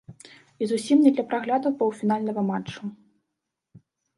[0.61, 2.93] І зусім не для прагляду паўфінальнага матчу.